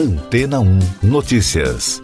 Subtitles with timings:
[0.00, 2.00] Antena 1 Notícias.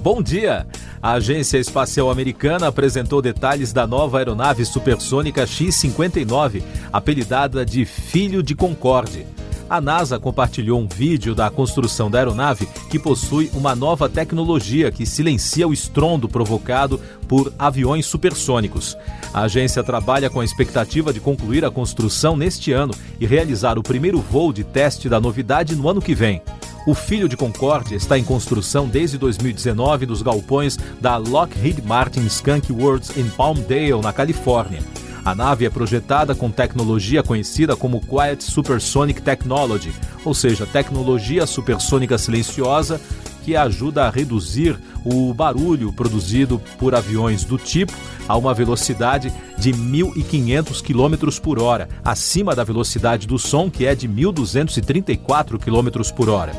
[0.00, 0.64] Bom dia!
[1.02, 8.54] A Agência Espacial Americana apresentou detalhes da nova aeronave supersônica X-59, apelidada de Filho de
[8.54, 9.26] Concorde.
[9.74, 15.04] A NASA compartilhou um vídeo da construção da aeronave que possui uma nova tecnologia que
[15.04, 18.96] silencia o estrondo provocado por aviões supersônicos.
[19.32, 23.82] A agência trabalha com a expectativa de concluir a construção neste ano e realizar o
[23.82, 26.40] primeiro voo de teste da novidade no ano que vem.
[26.86, 32.72] O Filho de Concorde está em construção desde 2019 nos galpões da Lockheed Martin Skunk
[32.72, 35.03] Works em Palmdale, na Califórnia.
[35.24, 39.90] A nave é projetada com tecnologia conhecida como Quiet Supersonic Technology,
[40.22, 43.00] ou seja, tecnologia supersônica silenciosa
[43.42, 47.92] que ajuda a reduzir o barulho produzido por aviões do tipo
[48.28, 53.94] a uma velocidade de 1.500 km por hora, acima da velocidade do som, que é
[53.94, 56.52] de 1.234 km por hora.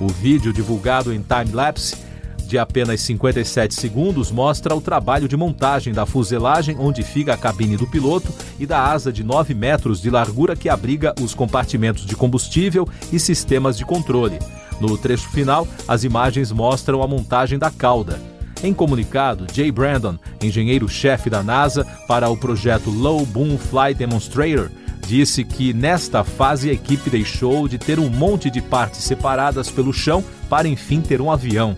[0.00, 2.07] O vídeo divulgado em time-lapse
[2.48, 7.76] de apenas 57 segundos mostra o trabalho de montagem da fuselagem onde fica a cabine
[7.76, 12.16] do piloto e da asa de 9 metros de largura que abriga os compartimentos de
[12.16, 14.38] combustível e sistemas de controle.
[14.80, 18.18] No trecho final, as imagens mostram a montagem da cauda.
[18.62, 24.70] Em comunicado, Jay Brandon, engenheiro-chefe da NASA para o projeto Low Boom Flight Demonstrator,
[25.06, 29.92] disse que nesta fase a equipe deixou de ter um monte de partes separadas pelo
[29.92, 31.76] chão para enfim ter um avião.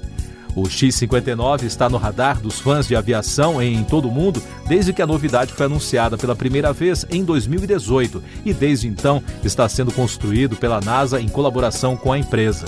[0.54, 5.02] O X-59 está no radar dos fãs de aviação em todo o mundo desde que
[5.02, 10.56] a novidade foi anunciada pela primeira vez em 2018 e desde então está sendo construído
[10.56, 12.66] pela NASA em colaboração com a empresa.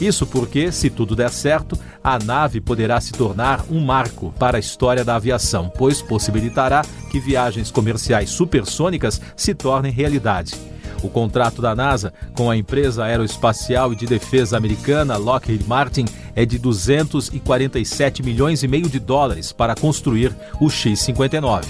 [0.00, 4.60] Isso porque, se tudo der certo, a nave poderá se tornar um marco para a
[4.60, 10.54] história da aviação, pois possibilitará que viagens comerciais supersônicas se tornem realidade.
[11.02, 16.04] O contrato da NASA com a empresa aeroespacial e de defesa americana Lockheed Martin
[16.36, 21.64] é de 247 milhões e meio de dólares para construir o X-59.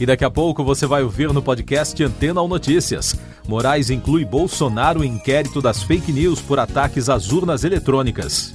[0.00, 3.14] E daqui a pouco você vai ouvir no podcast Antena ou Notícias.
[3.46, 8.54] Moraes inclui Bolsonaro em inquérito das fake news por ataques às urnas eletrônicas.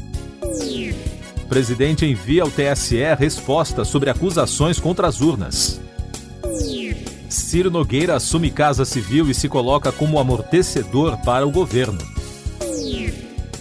[1.48, 5.80] Presidente envia ao TSE resposta sobre acusações contra as urnas.
[7.30, 12.15] Ciro Nogueira assume Casa Civil e se coloca como amortecedor para o governo.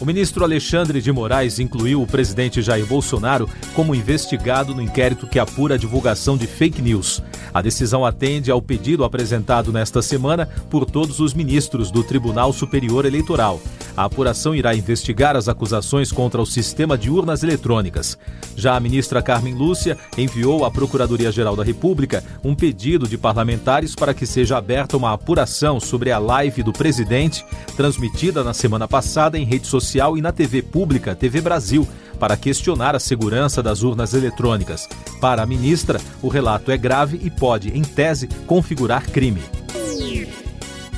[0.04, 5.38] O ministro Alexandre de Moraes incluiu o presidente Jair Bolsonaro como investigado no inquérito que
[5.38, 7.22] apura a divulgação de fake news.
[7.54, 13.06] A decisão atende ao pedido apresentado nesta semana por todos os ministros do Tribunal Superior
[13.06, 13.59] Eleitoral.
[13.97, 18.19] A apuração irá investigar as acusações contra o sistema de urnas eletrônicas.
[18.56, 24.12] Já a ministra Carmen Lúcia enviou à Procuradoria-Geral da República um pedido de parlamentares para
[24.12, 29.44] que seja aberta uma apuração sobre a live do presidente, transmitida na semana passada em
[29.44, 31.87] rede social e na TV pública, TV Brasil,
[32.19, 34.88] para questionar a segurança das urnas eletrônicas.
[35.21, 39.43] Para a ministra, o relato é grave e pode, em tese, configurar crime.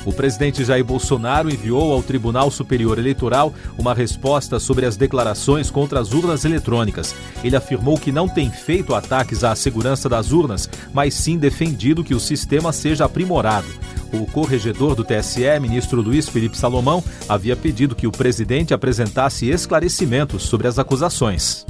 [0.07, 5.99] O presidente Jair Bolsonaro enviou ao Tribunal Superior Eleitoral uma resposta sobre as declarações contra
[5.99, 7.13] as urnas eletrônicas.
[7.43, 12.15] Ele afirmou que não tem feito ataques à segurança das urnas, mas sim defendido que
[12.15, 13.67] o sistema seja aprimorado.
[14.13, 20.43] O corregedor do TSE, ministro Luiz Felipe Salomão, havia pedido que o presidente apresentasse esclarecimentos
[20.43, 21.65] sobre as acusações.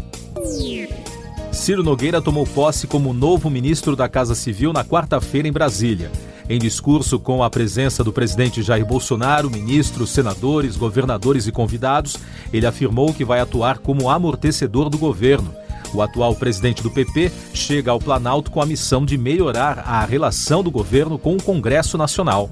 [1.52, 6.12] Ciro Nogueira tomou posse como novo ministro da Casa Civil na quarta-feira em Brasília.
[6.50, 12.16] Em discurso com a presença do presidente Jair Bolsonaro, ministros, senadores, governadores e convidados,
[12.54, 15.54] ele afirmou que vai atuar como amortecedor do governo.
[15.94, 20.64] O atual presidente do PP chega ao Planalto com a missão de melhorar a relação
[20.64, 22.50] do governo com o Congresso Nacional.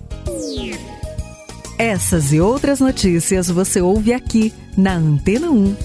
[1.78, 5.76] Essas e outras notícias você ouve aqui na Antena 1.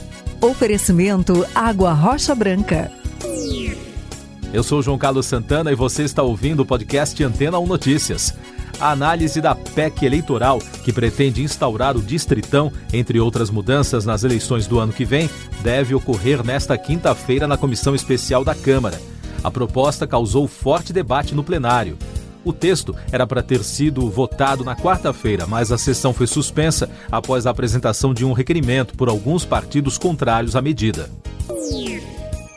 [0.41, 2.91] Oferecimento Água Rocha Branca.
[4.53, 8.35] Eu sou João Carlos Santana e você está ouvindo o podcast Antena 1 Notícias.
[8.81, 14.67] A análise da PEC eleitoral, que pretende instaurar o distritão, entre outras mudanças nas eleições
[14.67, 15.29] do ano que vem,
[15.63, 18.99] deve ocorrer nesta quinta-feira na comissão especial da Câmara.
[19.45, 21.99] A proposta causou forte debate no plenário.
[22.43, 27.47] O texto era para ter sido votado na quarta-feira, mas a sessão foi suspensa após
[27.47, 31.11] a apresentação de um requerimento por alguns partidos contrários à medida.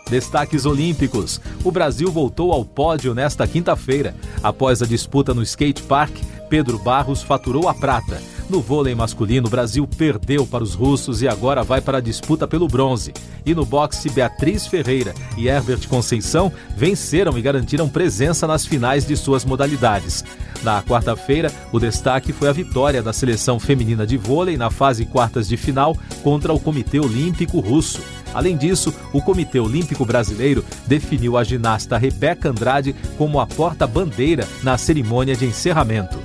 [0.10, 1.40] Destaques olímpicos.
[1.64, 4.16] O Brasil voltou ao pódio nesta quinta-feira.
[4.42, 6.16] Após a disputa no skate park,
[6.50, 8.22] Pedro Barros faturou a prata.
[8.50, 12.48] No vôlei masculino, o Brasil perdeu para os russos e agora vai para a disputa
[12.48, 13.14] pelo bronze.
[13.46, 19.16] E no boxe, Beatriz Ferreira e Herbert Conceição venceram e garantiram presença nas finais de
[19.16, 20.24] suas modalidades.
[20.62, 25.48] Na quarta-feira, o destaque foi a vitória da seleção feminina de vôlei na fase quartas
[25.48, 28.02] de final contra o Comitê Olímpico Russo.
[28.34, 34.78] Além disso, o Comitê Olímpico Brasileiro definiu a ginasta Rebeca Andrade como a porta-bandeira na
[34.78, 36.18] cerimônia de encerramento.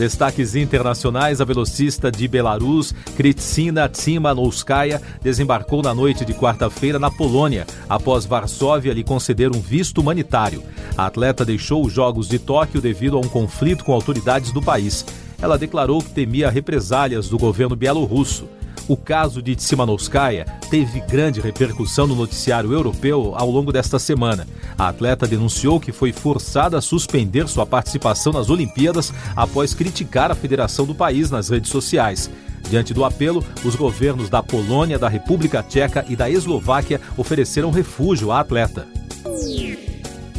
[0.00, 7.66] Destaques internacionais: a velocista de Belarus, Kritsina Tsimanouskaya, desembarcou na noite de quarta-feira na Polônia,
[7.86, 10.62] após Varsóvia lhe conceder um visto humanitário.
[10.96, 15.04] A atleta deixou os Jogos de Tóquio devido a um conflito com autoridades do país.
[15.42, 18.48] Ela declarou que temia represálias do governo bielorrusso.
[18.90, 24.48] O caso de Tsimanouskaya teve grande repercussão no noticiário europeu ao longo desta semana.
[24.76, 30.34] A atleta denunciou que foi forçada a suspender sua participação nas Olimpíadas após criticar a
[30.34, 32.28] federação do país nas redes sociais.
[32.68, 38.32] Diante do apelo, os governos da Polônia, da República Tcheca e da Eslováquia ofereceram refúgio
[38.32, 38.88] à atleta.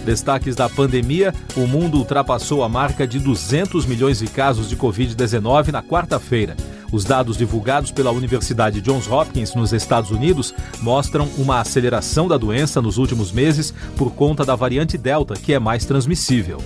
[0.03, 5.71] Destaques da pandemia: o mundo ultrapassou a marca de 200 milhões de casos de Covid-19
[5.71, 6.57] na quarta-feira.
[6.91, 12.81] Os dados divulgados pela Universidade Johns Hopkins nos Estados Unidos mostram uma aceleração da doença
[12.81, 16.61] nos últimos meses por conta da variante Delta, que é mais transmissível.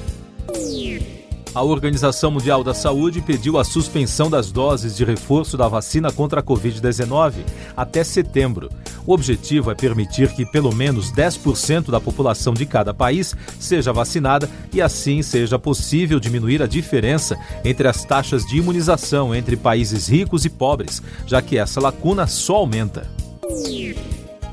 [1.55, 6.41] A Organização Mundial da Saúde pediu a suspensão das doses de reforço da vacina contra
[6.41, 7.45] a Covid-19
[7.77, 8.69] até setembro.
[9.07, 14.49] O objetivo é permitir que pelo menos 10% da população de cada país seja vacinada
[14.73, 20.43] e assim seja possível diminuir a diferença entre as taxas de imunização entre países ricos
[20.43, 23.07] e pobres, já que essa lacuna só aumenta.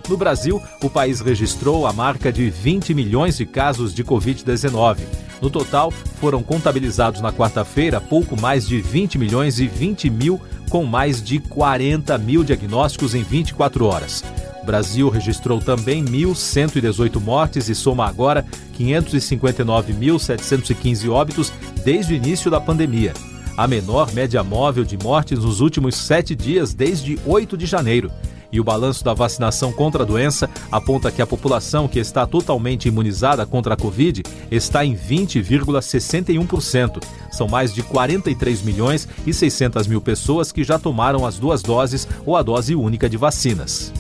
[0.09, 4.99] No Brasil, o país registrou a marca de 20 milhões de casos de Covid-19.
[5.41, 5.91] No total,
[6.21, 11.39] foram contabilizados na quarta-feira pouco mais de 20 milhões e 20 mil, com mais de
[11.39, 14.23] 40 mil diagnósticos em 24 horas.
[14.64, 18.47] Brasil registrou também 1.118 mortes e soma agora
[18.79, 21.53] 559.715 óbitos
[21.85, 23.12] desde o início da pandemia.
[23.56, 28.11] A menor média móvel de mortes nos últimos sete dias, desde 8 de janeiro.
[28.50, 32.87] E o balanço da vacinação contra a doença aponta que a população que está totalmente
[32.87, 37.03] imunizada contra a Covid está em 20,61%.
[37.31, 42.06] São mais de 43 milhões e 600 mil pessoas que já tomaram as duas doses
[42.26, 43.91] ou a dose única de vacinas.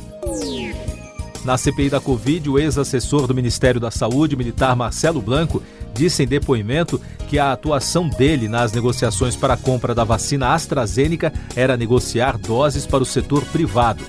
[1.44, 5.60] Na CPI da Covid, o ex-assessor do Ministério da Saúde, militar Marcelo Blanco,
[5.92, 11.32] disse em depoimento que a atuação dele nas negociações para a compra da vacina AstraZeneca
[11.56, 14.04] era negociar doses para o setor privado.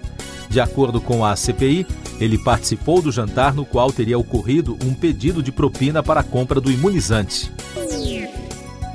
[0.48, 1.88] De acordo com a CPI,
[2.20, 6.62] ele participou do jantar no qual teria ocorrido um pedido de propina para a compra
[6.62, 7.52] do imunizante.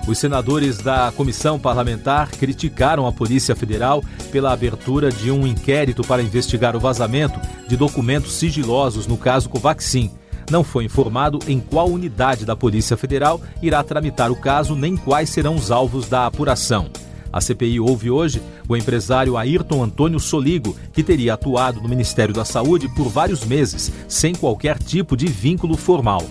[0.09, 4.03] Os senadores da comissão parlamentar criticaram a Polícia Federal
[4.33, 7.39] pela abertura de um inquérito para investigar o vazamento
[7.69, 10.11] de documentos sigilosos no caso Covaxin.
[10.51, 15.29] Não foi informado em qual unidade da Polícia Federal irá tramitar o caso nem quais
[15.29, 16.89] serão os alvos da apuração.
[17.31, 22.47] A CPI ouve hoje o empresário Ayrton Antônio Soligo, que teria atuado no Ministério da
[22.47, 26.25] Saúde por vários meses, sem qualquer tipo de vínculo formal.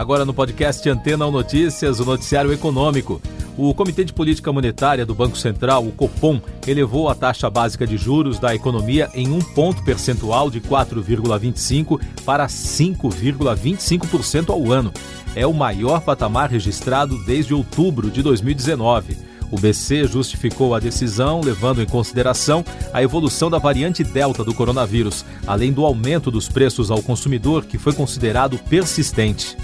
[0.00, 3.20] Agora no podcast Antena ou Notícias, o noticiário econômico.
[3.54, 7.98] O Comitê de Política Monetária do Banco Central, o Copom, elevou a taxa básica de
[7.98, 14.90] juros da economia em um ponto percentual de 4,25 para 5,25% ao ano.
[15.36, 19.18] É o maior patamar registrado desde outubro de 2019.
[19.50, 25.24] O BC justificou a decisão levando em consideração a evolução da variante Delta do coronavírus,
[25.46, 29.56] além do aumento dos preços ao consumidor, que foi considerado persistente.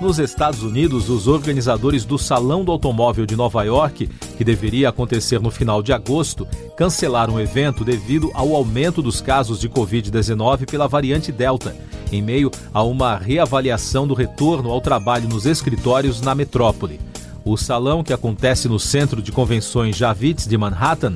[0.00, 5.40] Nos Estados Unidos, os organizadores do Salão do Automóvel de Nova York, que deveria acontecer
[5.40, 6.46] no final de agosto,
[6.76, 11.74] cancelaram o evento devido ao aumento dos casos de Covid-19 pela variante Delta,
[12.12, 17.00] em meio a uma reavaliação do retorno ao trabalho nos escritórios na metrópole.
[17.44, 21.14] O salão, que acontece no Centro de Convenções Javits de Manhattan,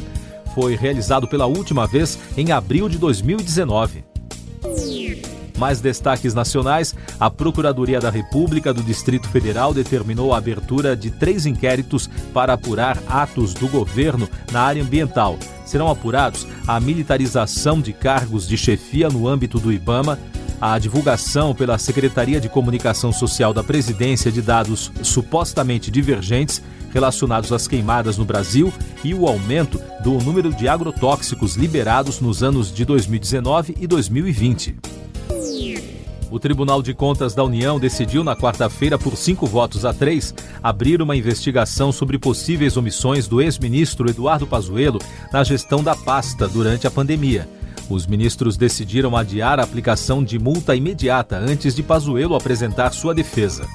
[0.55, 4.05] foi realizado pela última vez em abril de 2019.
[5.57, 11.47] Mais destaques nacionais: a Procuradoria da República do Distrito Federal determinou a abertura de três
[11.47, 15.39] inquéritos para apurar atos do governo na área ambiental.
[15.65, 20.19] Serão apurados a militarização de cargos de chefia no âmbito do IBAMA,
[20.61, 26.63] a divulgação pela Secretaria de Comunicação Social da Presidência de dados supostamente divergentes
[26.93, 28.73] relacionados às queimadas no Brasil
[29.05, 34.77] e o aumento do número de agrotóxicos liberados nos anos de 2019 e 2020.
[36.31, 41.01] O Tribunal de Contas da União decidiu na quarta-feira, por cinco votos a três, abrir
[41.01, 45.01] uma investigação sobre possíveis omissões do ex-ministro Eduardo Pazuello
[45.33, 47.49] na gestão da pasta durante a pandemia.
[47.89, 53.67] Os ministros decidiram adiar a aplicação de multa imediata antes de Pazuello apresentar sua defesa.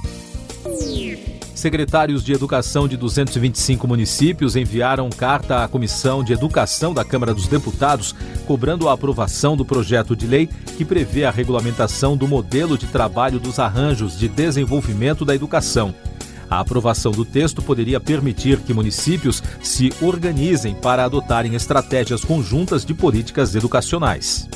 [1.55, 7.47] Secretários de Educação de 225 municípios enviaram carta à Comissão de Educação da Câmara dos
[7.47, 8.13] Deputados
[8.45, 13.39] cobrando a aprovação do projeto de lei que prevê a regulamentação do modelo de trabalho
[13.39, 15.95] dos arranjos de desenvolvimento da educação.
[16.53, 22.93] A aprovação do texto poderia permitir que municípios se organizem para adotarem estratégias conjuntas de
[22.93, 24.47] políticas educacionais.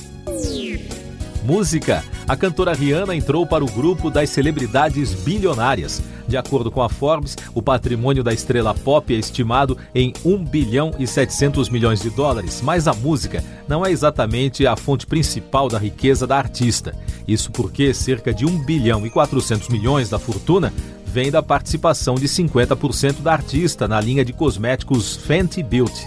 [1.43, 2.03] Música.
[2.27, 6.03] A cantora Rihanna entrou para o grupo das celebridades bilionárias.
[6.27, 10.91] De acordo com a Forbes, o patrimônio da estrela pop é estimado em 1 bilhão
[10.99, 15.79] e 700 milhões de dólares, mas a música não é exatamente a fonte principal da
[15.79, 16.93] riqueza da artista.
[17.25, 20.71] Isso porque cerca de 1 bilhão e 400 milhões da fortuna
[21.07, 26.05] vem da participação de 50% da artista na linha de cosméticos Fenty Beauty.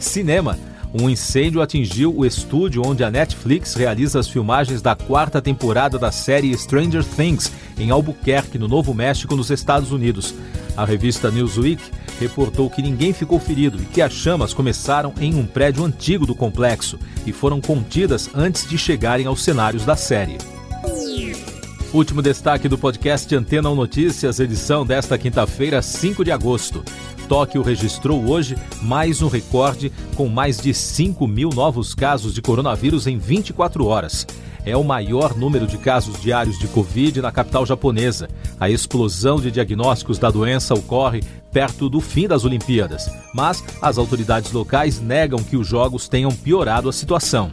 [0.00, 0.58] Cinema.
[0.94, 6.12] Um incêndio atingiu o estúdio onde a Netflix realiza as filmagens da quarta temporada da
[6.12, 10.34] série Stranger Things, em Albuquerque, no Novo México, nos Estados Unidos.
[10.76, 11.82] A revista Newsweek
[12.20, 16.34] reportou que ninguém ficou ferido e que as chamas começaram em um prédio antigo do
[16.34, 20.36] complexo e foram contidas antes de chegarem aos cenários da série.
[21.92, 26.82] Último destaque do podcast Antena 1 Notícias, edição desta quinta-feira, 5 de agosto.
[27.28, 33.06] Tóquio registrou hoje mais um recorde com mais de 5 mil novos casos de coronavírus
[33.06, 34.26] em 24 horas.
[34.64, 38.26] É o maior número de casos diários de Covid na capital japonesa.
[38.58, 41.22] A explosão de diagnósticos da doença ocorre
[41.52, 46.88] perto do fim das Olimpíadas, mas as autoridades locais negam que os jogos tenham piorado
[46.88, 47.52] a situação.